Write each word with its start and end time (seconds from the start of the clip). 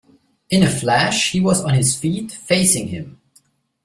In 0.49 0.63
a 0.63 0.67
flash 0.67 1.31
he 1.31 1.39
was 1.39 1.63
on 1.63 1.75
his 1.75 1.95
feet, 1.95 2.31
facing 2.31 2.87
him. 2.87 3.21